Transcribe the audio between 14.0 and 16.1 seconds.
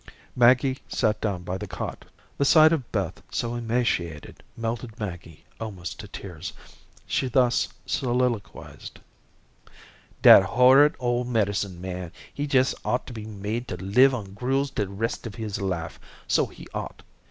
on gruels de rest of his life,